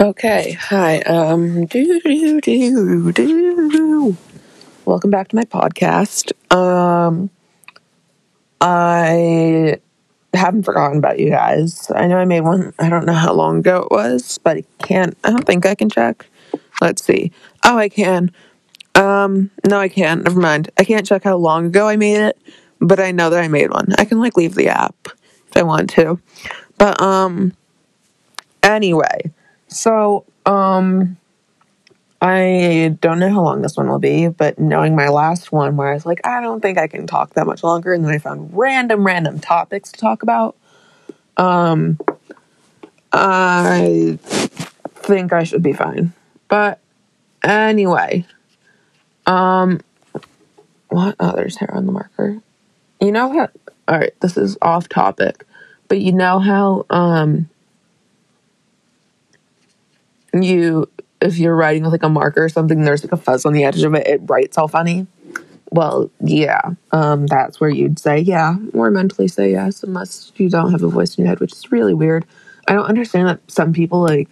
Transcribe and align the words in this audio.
Okay, 0.00 0.52
hi. 0.52 0.98
Um, 1.02 1.66
do 1.66 2.00
do 2.00 2.40
do 2.40 3.12
do. 3.12 4.16
Welcome 4.84 5.10
back 5.10 5.28
to 5.28 5.36
my 5.36 5.44
podcast. 5.44 6.32
Um, 6.54 7.30
I 8.60 9.78
haven't 10.32 10.64
forgotten 10.64 10.98
about 10.98 11.18
you 11.20 11.30
guys. 11.30 11.90
I 11.94 12.06
know 12.08 12.16
I 12.16 12.24
made 12.24 12.40
one. 12.40 12.72
I 12.78 12.88
don't 12.88 13.06
know 13.06 13.12
how 13.12 13.32
long 13.34 13.58
ago 13.58 13.82
it 13.82 13.92
was, 13.92 14.38
but 14.38 14.56
I 14.56 14.64
can't. 14.82 15.16
I 15.22 15.30
don't 15.30 15.46
think 15.46 15.64
I 15.64 15.74
can 15.76 15.88
check. 15.90 16.26
Let's 16.80 17.04
see. 17.04 17.30
Oh, 17.64 17.78
I 17.78 17.88
can. 17.88 18.32
Um, 18.96 19.50
no, 19.66 19.78
I 19.78 19.88
can't. 19.88 20.24
Never 20.24 20.40
mind. 20.40 20.70
I 20.76 20.84
can't 20.84 21.06
check 21.06 21.22
how 21.22 21.36
long 21.36 21.66
ago 21.66 21.86
I 21.88 21.96
made 21.96 22.20
it, 22.20 22.38
but 22.80 22.98
I 22.98 23.12
know 23.12 23.30
that 23.30 23.42
I 23.42 23.48
made 23.48 23.70
one. 23.70 23.92
I 23.98 24.04
can 24.06 24.18
like 24.18 24.36
leave 24.36 24.56
the 24.56 24.68
app 24.68 24.96
if 25.48 25.56
I 25.56 25.62
want 25.62 25.90
to. 25.90 26.18
But 26.78 27.00
um, 27.00 27.52
anyway, 28.62 29.32
so 29.74 30.24
um. 30.46 31.16
I 32.22 32.96
don't 33.02 33.18
know 33.18 33.28
how 33.28 33.42
long 33.42 33.60
this 33.60 33.76
one 33.76 33.86
will 33.86 33.98
be, 33.98 34.28
but 34.28 34.58
knowing 34.58 34.96
my 34.96 35.08
last 35.08 35.52
one 35.52 35.76
where 35.76 35.88
I 35.88 35.92
was 35.92 36.06
like, 36.06 36.26
I 36.26 36.40
don't 36.40 36.62
think 36.62 36.78
I 36.78 36.86
can 36.86 37.06
talk 37.06 37.34
that 37.34 37.46
much 37.46 37.62
longer, 37.62 37.92
and 37.92 38.02
then 38.02 38.14
I 38.14 38.18
found 38.18 38.48
random, 38.56 39.04
random 39.04 39.40
topics 39.40 39.92
to 39.92 40.00
talk 40.00 40.22
about. 40.22 40.56
Um, 41.36 41.98
I 43.12 44.18
think 44.94 45.34
I 45.34 45.44
should 45.44 45.62
be 45.62 45.74
fine. 45.74 46.14
But 46.48 46.80
anyway, 47.42 48.24
um, 49.26 49.82
what? 50.88 51.16
Oh, 51.20 51.32
there's 51.36 51.56
hair 51.56 51.74
on 51.74 51.84
the 51.84 51.92
marker. 51.92 52.40
You 53.00 53.12
know 53.12 53.30
how? 53.32 53.48
All 53.86 53.98
right, 53.98 54.18
this 54.20 54.38
is 54.38 54.56
off 54.62 54.88
topic, 54.88 55.44
but 55.88 56.00
you 56.00 56.12
know 56.12 56.38
how 56.38 56.86
um 56.88 57.50
you 60.42 60.88
if 61.20 61.38
you're 61.38 61.56
writing 61.56 61.82
with 61.82 61.92
like 61.92 62.02
a 62.02 62.08
marker 62.08 62.44
or 62.44 62.48
something, 62.48 62.82
there's 62.82 63.02
like 63.02 63.12
a 63.12 63.16
fuzz 63.16 63.46
on 63.46 63.52
the 63.52 63.64
edge 63.64 63.82
of 63.82 63.94
it, 63.94 64.06
it 64.06 64.20
writes 64.24 64.58
all 64.58 64.68
funny. 64.68 65.06
Well, 65.70 66.10
yeah, 66.20 66.60
um, 66.92 67.26
that's 67.26 67.60
where 67.60 67.70
you'd 67.70 67.98
say 67.98 68.18
yeah, 68.18 68.56
or 68.72 68.90
mentally 68.90 69.28
say 69.28 69.52
yes, 69.52 69.82
unless 69.82 70.32
you 70.36 70.48
don't 70.48 70.70
have 70.70 70.82
a 70.82 70.88
voice 70.88 71.16
in 71.16 71.24
your 71.24 71.28
head, 71.30 71.40
which 71.40 71.52
is 71.52 71.72
really 71.72 71.94
weird. 71.94 72.26
I 72.68 72.74
don't 72.74 72.86
understand 72.86 73.28
that 73.28 73.40
some 73.50 73.72
people 73.72 74.00
like 74.00 74.28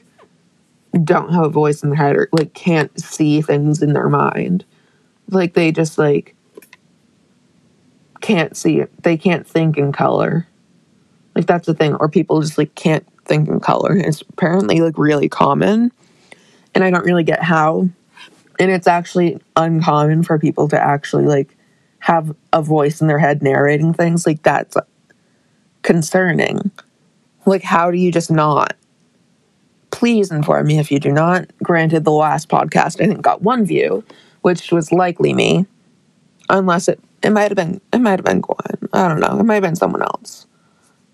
don't 1.03 1.33
have 1.33 1.45
a 1.45 1.49
voice 1.49 1.83
in 1.83 1.91
their 1.91 1.97
head 1.97 2.17
or 2.17 2.29
like 2.33 2.53
can't 2.55 2.99
see 3.01 3.41
things 3.41 3.83
in 3.83 3.93
their 3.93 4.09
mind. 4.09 4.65
Like 5.31 5.55
they 5.55 5.73
just 5.73 5.99
like 5.99 6.37
can't 8.21 8.57
see 8.57 8.81
it. 8.81 8.91
They 9.03 9.17
can't 9.17 9.47
think 9.47 9.79
in 9.79 9.93
color. 9.93 10.47
Like 11.35 11.47
that's 11.47 11.67
the 11.67 11.75
thing. 11.75 11.95
Or 11.95 12.09
people 12.09 12.41
just 12.41 12.59
like 12.59 12.75
can't 12.75 13.07
think 13.25 13.49
in 13.49 13.61
color. 13.61 13.97
It's 13.97 14.21
apparently 14.21 14.81
like 14.81 14.99
really 14.99 15.29
common 15.29 15.93
and 16.75 16.85
I 16.85 16.91
don't 16.91 17.05
really 17.05 17.25
get 17.25 17.43
how. 17.43 17.89
And 18.59 18.71
it's 18.71 18.87
actually 18.87 19.41
uncommon 19.57 20.23
for 20.23 20.39
people 20.39 20.69
to 20.69 20.81
actually 20.81 21.25
like 21.25 21.57
have 22.01 22.35
a 22.53 22.63
voice 22.63 23.01
in 23.01 23.07
their 23.07 23.19
head 23.19 23.43
narrating 23.43 23.93
things. 23.95 24.27
Like 24.27 24.43
that's 24.43 24.77
concerning. 25.83 26.71
Like, 27.45 27.63
how 27.63 27.91
do 27.91 27.99
you 27.99 28.13
just 28.13 28.31
not? 28.31 28.77
Please 29.91 30.31
inform 30.31 30.67
me 30.67 30.79
if 30.79 30.91
you 30.91 30.99
do 30.99 31.13
not. 31.13 31.47
Granted, 31.63 32.05
the 32.05 32.13
last 32.13 32.49
podcast 32.49 33.01
I 33.01 33.07
think 33.07 33.21
got 33.21 33.43
one 33.43 33.65
view, 33.65 34.05
which 34.41 34.73
was 34.73 34.93
likely 34.93 35.35
me, 35.35 35.67
unless 36.49 36.89
it 36.89 37.01
it 37.23 37.31
might 37.31 37.51
have 37.51 37.57
been 37.57 37.81
it 37.93 37.99
might 37.99 38.19
have 38.19 38.25
been 38.25 38.41
Gwen. 38.41 38.89
I 38.93 39.09
don't 39.09 39.21
know. 39.21 39.39
It 39.39 39.45
might 39.45 39.55
have 39.55 39.63
been 39.63 39.77
someone 39.77 40.03
else. 40.03 40.47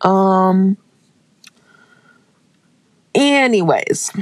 Um. 0.03 0.77
Anyways, 3.15 4.12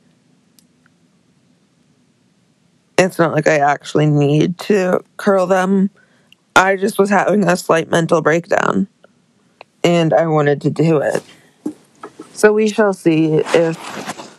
it's 2.99 3.19
not 3.19 3.33
like 3.33 3.47
I 3.47 3.59
actually 3.59 4.07
need 4.07 4.59
to 4.59 5.01
curl 5.17 5.47
them. 5.47 5.91
I 6.57 6.77
just 6.77 6.99
was 6.99 7.11
having 7.11 7.45
a 7.45 7.57
slight 7.57 7.91
mental 7.91 8.21
breakdown 8.21 8.89
and 9.85 10.13
I 10.13 10.27
wanted 10.27 10.61
to 10.63 10.71
do 10.71 11.01
it. 11.01 11.23
So 12.33 12.53
we 12.53 12.69
shall 12.69 12.93
see 12.93 13.35
if 13.35 14.35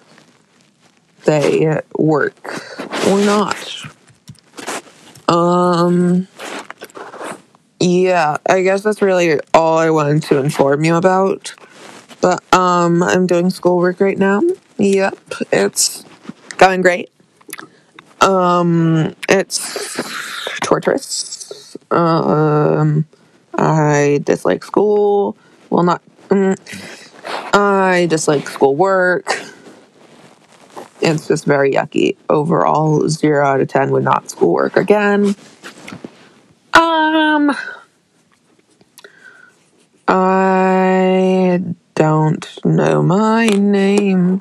they 1.23 1.81
work 1.97 2.63
or 3.07 3.19
not. 3.19 3.85
Um 5.27 6.27
yeah, 7.79 8.37
I 8.49 8.61
guess 8.61 8.83
that's 8.83 9.01
really 9.01 9.39
all 9.53 9.77
I 9.77 9.89
wanted 9.89 10.23
to 10.23 10.39
inform 10.39 10.83
you 10.83 10.95
about. 10.95 11.53
But 12.19 12.43
um 12.53 13.01
I'm 13.03 13.25
doing 13.25 13.49
schoolwork 13.49 14.01
right 14.01 14.17
now. 14.17 14.41
Yep, 14.77 15.17
it's 15.51 16.03
going 16.57 16.81
great. 16.81 17.09
Um, 18.29 19.15
it's 19.27 20.03
torturous. 20.61 21.75
Um, 21.89 23.05
I 23.55 24.19
dislike 24.23 24.63
school. 24.63 25.35
Well, 25.69 25.83
not. 25.83 26.01
Mm, 26.29 26.57
I 27.53 28.05
dislike 28.07 28.47
schoolwork. 28.47 29.41
It's 31.01 31.27
just 31.27 31.45
very 31.45 31.71
yucky. 31.71 32.17
Overall, 32.29 33.07
zero 33.09 33.45
out 33.45 33.61
of 33.61 33.67
ten 33.67 33.91
would 33.91 34.03
not 34.03 34.29
schoolwork 34.29 34.77
again. 34.77 35.35
Um, 36.73 37.55
I 40.07 41.61
don't 41.95 42.65
know 42.65 43.01
my 43.01 43.47
name. 43.47 44.39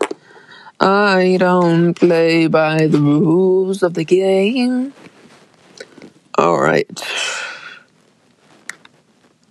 I 0.88 1.36
don't 1.38 1.92
play 1.92 2.46
by 2.46 2.86
the 2.86 2.98
rules 3.00 3.82
of 3.82 3.92
the 3.92 4.04
game. 4.04 4.94
All 6.38 6.58
right. 6.58 6.88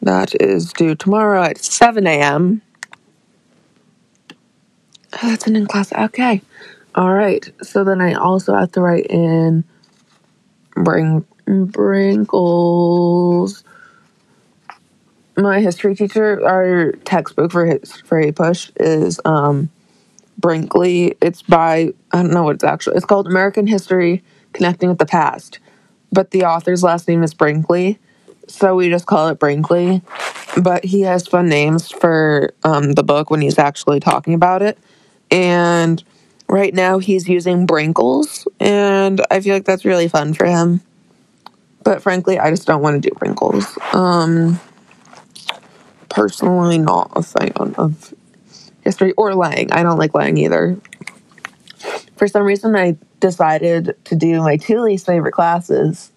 That 0.02 0.34
is 0.42 0.74
due 0.74 0.96
tomorrow 0.96 1.44
at 1.44 1.60
7 1.60 2.08
a.m. 2.08 2.64
Oh, 5.14 5.30
that's 5.30 5.46
an 5.46 5.56
in 5.56 5.68
class. 5.68 5.94
Okay. 5.94 6.42
All 6.96 7.14
right. 7.14 7.48
So 7.62 7.84
then 7.84 8.02
I 8.02 8.16
also 8.16 8.56
have 8.56 8.72
to 8.72 8.82
write 8.82 9.06
in 9.08 9.64
bring 10.76 11.24
Brinkles. 11.48 12.02
My 15.38 15.60
history 15.62 15.94
teacher, 15.96 16.44
our 16.48 16.94
textbook 17.06 17.52
for 17.52 17.68
his 17.68 17.94
for 18.02 18.20
APUSH 18.20 18.72
is 18.78 19.20
um 19.24 19.70
Brinkley. 20.38 21.16
It's 21.22 21.42
by 21.42 21.94
I 22.12 22.22
don't 22.22 22.32
know 22.32 22.44
what 22.44 22.56
it's 22.56 22.64
actually. 22.64 22.96
It's 22.98 23.06
called 23.06 23.28
American 23.28 23.68
History 23.68 24.24
Connecting 24.54 24.90
with 24.90 24.98
the 24.98 25.06
Past, 25.06 25.60
but 26.12 26.32
the 26.32 26.44
author's 26.44 26.84
last 26.84 27.08
name 27.08 27.24
is 27.24 27.34
Brinkley, 27.34 28.00
so 28.48 28.76
we 28.76 28.90
just 28.90 29.06
call 29.06 29.28
it 29.30 29.40
Brinkley. 29.40 30.02
But 30.62 30.86
he 30.86 31.02
has 31.02 31.28
fun 31.28 31.50
names 31.50 31.92
for 31.92 32.54
um, 32.64 32.94
the 32.94 33.04
book 33.04 33.30
when 33.30 33.42
he's 33.42 33.60
actually 33.60 34.00
talking 34.00 34.34
about 34.34 34.62
it, 34.62 34.78
and 35.30 36.04
right 36.48 36.74
now 36.74 37.00
he's 37.00 37.28
using 37.28 37.68
Brinkles, 37.68 38.48
and 38.60 39.22
I 39.30 39.42
feel 39.42 39.54
like 39.54 39.66
that's 39.66 39.86
really 39.86 40.08
fun 40.08 40.34
for 40.34 40.46
him. 40.46 40.82
But 41.84 42.02
frankly, 42.02 42.40
I 42.40 42.50
just 42.50 42.68
don't 42.68 42.82
want 42.82 43.02
to 43.02 43.10
do 43.10 43.16
Brinkles. 43.16 43.66
Um, 43.94 44.60
personally, 46.10 46.78
not 46.78 47.12
a 47.16 47.22
fan 47.22 47.76
of 47.78 48.14
history 48.88 49.12
or 49.18 49.36
lying. 49.36 49.70
I 49.74 49.84
don't 49.84 49.98
like 50.00 50.14
lying 50.14 50.38
either. 50.38 50.80
For 52.16 52.28
some 52.28 52.44
reason, 52.44 52.74
I 52.76 52.96
decided 53.20 53.98
to 54.06 54.16
do 54.16 54.42
my 54.42 54.56
two 54.56 54.80
least 54.80 55.06
favorite 55.06 55.34
classes 55.34 56.12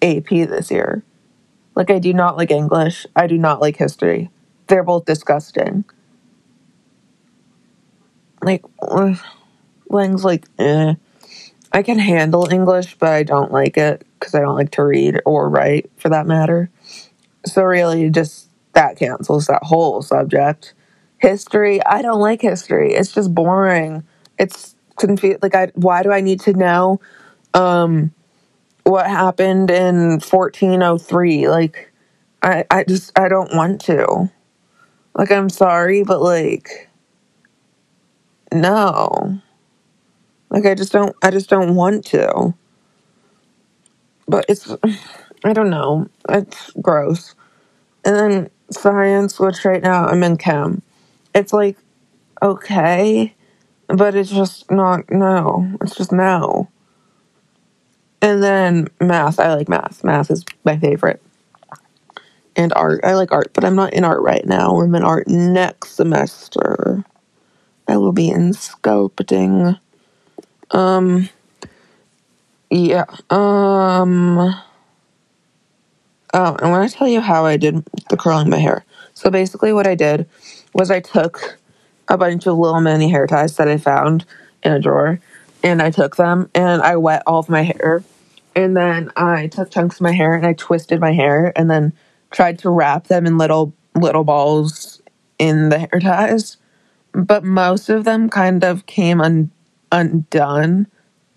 AP 0.00 0.28
this 0.28 0.70
year. 0.70 1.02
Like, 1.74 1.90
I 1.90 1.98
do 1.98 2.12
not 2.14 2.36
like 2.36 2.52
English. 2.52 3.06
I 3.16 3.26
do 3.26 3.38
not 3.38 3.60
like 3.60 3.76
history. 3.76 4.30
They're 4.68 4.84
both 4.84 5.04
disgusting. 5.04 5.84
Like, 8.40 8.62
Lang's 9.88 10.24
like, 10.24 10.46
eh. 10.60 10.94
I 11.72 11.82
can 11.82 11.98
handle 11.98 12.48
English, 12.52 12.96
but 12.98 13.08
I 13.08 13.24
don't 13.24 13.50
like 13.50 13.76
it 13.76 14.06
because 14.20 14.34
I 14.34 14.40
don't 14.40 14.54
like 14.54 14.70
to 14.72 14.84
read 14.84 15.20
or 15.26 15.48
write 15.48 15.90
for 15.96 16.08
that 16.10 16.26
matter. 16.26 16.70
So, 17.46 17.64
really, 17.64 18.10
just 18.10 18.48
that 18.74 18.96
cancels 18.96 19.46
that 19.46 19.64
whole 19.64 20.02
subject. 20.02 20.74
History, 21.22 21.84
I 21.86 22.02
don't 22.02 22.20
like 22.20 22.42
history. 22.42 22.94
It's 22.94 23.12
just 23.12 23.34
boring. 23.34 24.04
It's 24.38 24.76
confused. 24.98 25.42
Like, 25.42 25.56
I, 25.56 25.72
why 25.76 26.04
do 26.04 26.12
I 26.12 26.22
need 26.22 26.40
to 26.42 26.54
know 26.54 27.00
um, 27.54 28.14
what 28.84 29.06
happened 29.08 29.70
in 29.70 30.20
1403? 30.20 31.48
Like, 31.48 31.92
I, 32.42 32.64
I 32.70 32.84
just, 32.84 33.18
I 33.18 33.28
don't 33.28 33.54
want 33.54 33.82
to. 33.82 34.30
Like, 35.14 35.32
I'm 35.32 35.50
sorry, 35.50 36.04
but 36.04 36.22
like, 36.22 36.90
no. 38.52 39.40
Like, 40.50 40.66
I 40.66 40.74
just 40.74 40.92
don't, 40.92 41.16
I 41.22 41.30
just 41.30 41.50
don't 41.50 41.76
want 41.76 42.04
to. 42.06 42.54
But 44.28 44.46
it's, 44.48 44.72
I 45.44 45.52
don't 45.54 45.70
know. 45.70 46.08
It's 46.28 46.72
gross. 46.82 47.34
And 48.04 48.16
then 48.16 48.50
science, 48.70 49.40
which 49.40 49.64
right 49.64 49.82
now 49.82 50.06
I'm 50.06 50.22
in 50.24 50.36
chem. 50.38 50.82
It's 51.34 51.52
like, 51.52 51.78
okay, 52.42 53.34
but 53.88 54.14
it's 54.14 54.30
just 54.30 54.70
not, 54.70 55.10
no. 55.10 55.68
It's 55.82 55.96
just 55.96 56.12
no. 56.12 56.68
And 58.20 58.42
then 58.42 58.88
math. 59.00 59.40
I 59.40 59.54
like 59.54 59.68
math. 59.68 60.04
Math 60.04 60.30
is 60.30 60.44
my 60.64 60.78
favorite. 60.78 61.22
And 62.54 62.72
art. 62.74 63.00
I 63.04 63.14
like 63.14 63.32
art, 63.32 63.52
but 63.54 63.64
I'm 63.64 63.76
not 63.76 63.94
in 63.94 64.04
art 64.04 64.20
right 64.22 64.44
now. 64.46 64.80
I'm 64.80 64.94
in 64.94 65.02
art 65.02 65.26
next 65.28 65.92
semester. 65.92 67.04
I 67.88 67.96
will 67.96 68.12
be 68.12 68.28
in 68.28 68.52
sculpting. 68.52 69.78
Um, 70.70 71.28
yeah. 72.70 73.06
Um, 73.30 74.54
Oh, 76.34 76.56
I 76.60 76.70
want 76.70 76.90
to 76.90 76.96
tell 76.96 77.08
you 77.08 77.20
how 77.20 77.44
I 77.44 77.58
did 77.58 77.84
the 78.08 78.16
curling 78.16 78.48
my 78.48 78.56
hair. 78.56 78.84
So 79.12 79.30
basically, 79.30 79.72
what 79.72 79.86
I 79.86 79.94
did 79.94 80.26
was 80.74 80.90
I 80.90 81.00
took 81.00 81.58
a 82.08 82.18
bunch 82.18 82.46
of 82.46 82.58
little 82.58 82.80
mini 82.80 83.10
hair 83.10 83.26
ties 83.26 83.56
that 83.56 83.68
I 83.68 83.76
found 83.78 84.24
in 84.62 84.72
a 84.72 84.80
drawer, 84.80 85.20
and 85.62 85.80
I 85.82 85.90
took 85.90 86.16
them 86.16 86.50
and 86.54 86.82
I 86.82 86.96
wet 86.96 87.22
all 87.26 87.38
of 87.40 87.48
my 87.48 87.62
hair, 87.62 88.02
and 88.56 88.76
then 88.76 89.10
I 89.16 89.46
took 89.48 89.70
chunks 89.70 89.96
of 89.96 90.02
my 90.02 90.12
hair 90.12 90.34
and 90.34 90.46
I 90.46 90.52
twisted 90.54 91.00
my 91.00 91.12
hair, 91.12 91.52
and 91.56 91.70
then 91.70 91.92
tried 92.30 92.58
to 92.60 92.70
wrap 92.70 93.08
them 93.08 93.26
in 93.26 93.38
little 93.38 93.72
little 93.94 94.24
balls 94.24 95.00
in 95.38 95.68
the 95.68 95.78
hair 95.78 96.00
ties, 96.00 96.56
but 97.12 97.44
most 97.44 97.88
of 97.88 98.04
them 98.04 98.28
kind 98.30 98.64
of 98.64 98.86
came 98.86 99.20
un- 99.20 99.50
undone, 99.90 100.86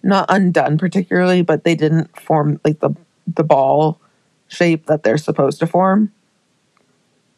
not 0.03 0.25
undone 0.29 0.77
particularly, 0.77 1.41
but 1.41 1.63
they 1.63 1.75
didn't 1.75 2.17
form 2.19 2.59
like 2.63 2.79
the 2.79 2.91
the 3.27 3.43
ball 3.43 3.99
shape 4.47 4.85
that 4.85 5.03
they're 5.03 5.17
supposed 5.17 5.59
to 5.59 5.67
form. 5.67 6.11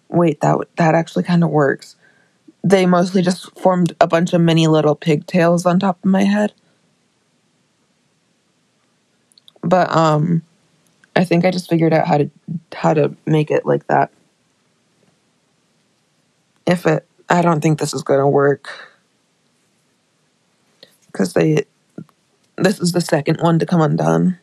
Wait, 0.09 0.41
that 0.41 0.57
that 0.77 0.95
actually 0.95 1.23
kind 1.23 1.43
of 1.43 1.49
works. 1.49 1.95
They 2.63 2.85
mostly 2.85 3.21
just 3.21 3.57
formed 3.59 3.95
a 4.01 4.07
bunch 4.07 4.33
of 4.33 4.41
mini 4.41 4.67
little 4.67 4.95
pigtails 4.95 5.65
on 5.65 5.79
top 5.79 5.99
of 6.03 6.09
my 6.09 6.23
head. 6.23 6.53
But 9.61 9.95
um 9.95 10.43
I 11.15 11.23
think 11.23 11.45
I 11.45 11.51
just 11.51 11.69
figured 11.69 11.93
out 11.93 12.07
how 12.07 12.17
to 12.19 12.29
how 12.73 12.93
to 12.93 13.15
make 13.25 13.51
it 13.51 13.65
like 13.65 13.87
that. 13.87 14.11
If 16.65 16.85
it 16.85 17.05
I 17.29 17.41
don't 17.41 17.61
think 17.61 17.79
this 17.79 17.93
is 17.93 18.03
going 18.03 18.19
to 18.19 18.27
work 18.27 18.69
cuz 21.13 21.33
they 21.33 21.65
this 22.57 22.79
is 22.79 22.91
the 22.91 23.01
second 23.01 23.39
one 23.41 23.59
to 23.59 23.65
come 23.65 23.81
undone 23.81 24.39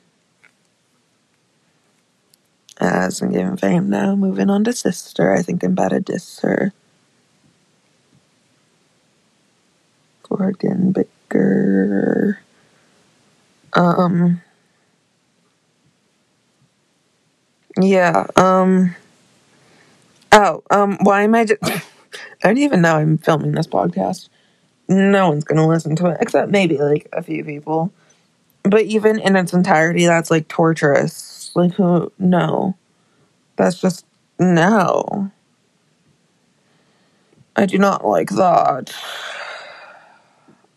as 2.84 3.22
I'm 3.22 3.32
giving 3.32 3.56
fame 3.56 3.90
now. 3.90 4.14
Moving 4.14 4.50
on 4.50 4.64
to 4.64 4.72
sister. 4.72 5.32
I 5.34 5.42
think 5.42 5.62
I'm 5.62 5.72
about 5.72 5.90
to 5.90 6.00
diss 6.00 6.40
her. 6.40 6.72
Gordon 10.22 10.92
Baker. 10.92 12.40
Um. 13.72 14.40
Yeah. 17.81 18.26
Um. 18.36 18.94
Oh. 20.32 20.62
Um. 20.70 20.98
Why 21.02 21.22
am 21.22 21.34
I? 21.34 21.44
Just, 21.44 21.62
I 21.64 21.82
don't 22.44 22.58
even 22.58 22.82
know 22.82 22.96
I'm 22.96 23.19
filming 23.19 23.52
this 23.52 23.66
podcast. 23.66 24.28
No 24.88 25.31
one's 25.31 25.44
gonna 25.44 25.66
listen 25.66 25.96
to 25.96 26.08
it 26.08 26.19
except 26.20 26.50
maybe 26.50 26.78
like 26.78 27.08
a 27.12 27.22
few 27.22 27.44
people. 27.44 27.92
But 28.62 28.82
even 28.82 29.20
in 29.20 29.36
its 29.36 29.52
entirety, 29.52 30.06
that's 30.06 30.31
like 30.31 30.48
torturous 30.48 31.33
like 31.56 31.74
who 31.74 32.12
no. 32.18 32.76
That's 33.56 33.80
just 33.80 34.04
no. 34.38 35.30
I 37.56 37.66
do 37.66 37.78
not 37.78 38.06
like 38.06 38.30
that. 38.30 38.94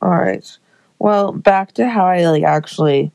All 0.02 0.10
right. 0.10 0.58
Well, 1.00 1.32
back 1.32 1.74
to 1.74 1.88
how 1.88 2.06
I 2.06 2.28
like 2.30 2.44
actually 2.44 3.12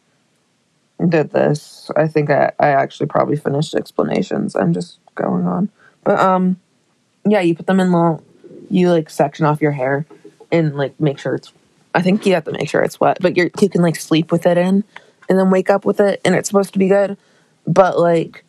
did 1.08 1.30
this. 1.30 1.90
I 1.96 2.08
think 2.08 2.30
I, 2.30 2.52
I 2.58 2.68
actually 2.68 3.06
probably 3.06 3.36
finished 3.36 3.74
explanations. 3.74 4.54
I'm 4.54 4.72
just 4.72 4.98
going 5.14 5.46
on. 5.46 5.70
But 6.04 6.18
um 6.18 6.60
yeah, 7.24 7.40
you 7.40 7.54
put 7.54 7.66
them 7.66 7.80
in 7.80 7.92
little 7.92 8.22
you 8.70 8.90
like 8.90 9.10
section 9.10 9.46
off 9.46 9.60
your 9.60 9.72
hair 9.72 10.06
and 10.50 10.76
like 10.76 10.98
make 11.00 11.18
sure 11.18 11.34
it's 11.34 11.52
I 11.94 12.02
think 12.02 12.24
you 12.24 12.34
have 12.34 12.44
to 12.44 12.52
make 12.52 12.68
sure 12.68 12.82
it's 12.82 12.98
wet, 12.98 13.18
but 13.20 13.36
you 13.36 13.50
you 13.60 13.68
can 13.68 13.82
like 13.82 13.96
sleep 13.96 14.32
with 14.32 14.46
it 14.46 14.58
in 14.58 14.84
and 15.28 15.38
then 15.38 15.50
wake 15.50 15.70
up 15.70 15.84
with 15.84 16.00
it 16.00 16.20
and 16.24 16.34
it's 16.34 16.48
supposed 16.48 16.72
to 16.72 16.78
be 16.78 16.88
good 16.88 17.16
but 17.66 17.98
like 17.98 18.44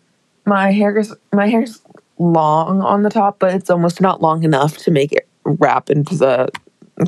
my 0.45 0.71
hair 0.71 0.98
is 0.98 1.13
my 1.31 1.48
hair's 1.48 1.81
long 2.18 2.81
on 2.81 3.04
the 3.04 3.10
top, 3.10 3.39
but 3.39 3.54
it's 3.54 3.69
almost 3.69 4.01
not 4.01 4.21
long 4.21 4.44
enough 4.44 4.77
to 4.77 4.92
make 4.92 5.12
it 5.12 5.27
wrap 5.44 5.89
into 5.89 6.15
the 6.15 6.50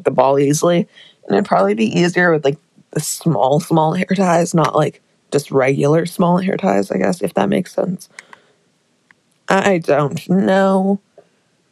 the 0.03 0.11
ball 0.11 0.39
easily. 0.39 0.87
And 1.25 1.35
it'd 1.35 1.45
probably 1.45 1.73
be 1.73 1.85
easier 1.85 2.31
with 2.31 2.45
like 2.45 2.57
the 2.91 2.99
small, 2.99 3.59
small 3.59 3.93
hair 3.93 4.07
ties, 4.15 4.53
not 4.53 4.75
like 4.75 5.01
just 5.31 5.51
regular 5.51 6.05
small 6.05 6.37
hair 6.37 6.57
ties, 6.57 6.91
I 6.91 6.97
guess, 6.97 7.21
if 7.21 7.33
that 7.33 7.49
makes 7.49 7.73
sense. 7.73 8.09
I 9.47 9.79
don't 9.79 10.27
know. 10.29 10.99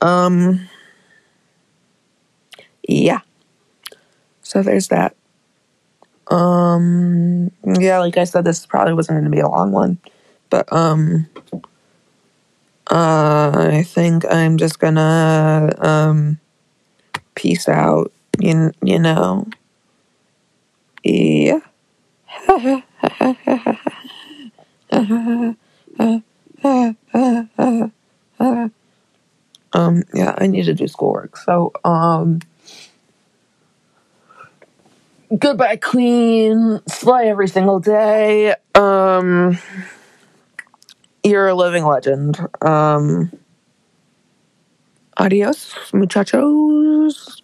Um 0.00 0.68
yeah. 2.86 3.20
So 4.42 4.62
there's 4.62 4.88
that. 4.88 5.16
Um 6.28 7.50
yeah, 7.64 7.98
like 7.98 8.16
I 8.16 8.24
said, 8.24 8.44
this 8.44 8.66
probably 8.66 8.94
wasn't 8.94 9.18
gonna 9.18 9.30
be 9.30 9.40
a 9.40 9.48
long 9.48 9.72
one. 9.72 9.98
But 10.54 10.72
um 10.72 11.26
uh 12.88 13.66
I 13.74 13.82
think 13.82 14.24
I'm 14.30 14.56
just 14.56 14.78
gonna 14.78 15.74
um 15.78 16.38
peace 17.34 17.68
out. 17.68 18.12
You, 18.38 18.70
you 18.80 19.00
know. 19.00 19.48
Yeah. 21.02 21.58
um 29.72 30.04
yeah, 30.14 30.34
I 30.38 30.46
need 30.46 30.66
to 30.66 30.74
do 30.74 30.86
schoolwork. 30.86 31.36
So 31.36 31.72
um 31.84 32.38
goodbye 35.36 35.76
queen 35.82 36.80
slay 36.86 37.28
every 37.28 37.48
single 37.48 37.80
day 37.80 38.54
um 38.76 39.58
you're 41.24 41.48
a 41.48 41.54
living 41.54 41.84
legend. 41.84 42.38
Um, 42.62 43.32
adios, 45.16 45.74
muchachos. 45.92 47.43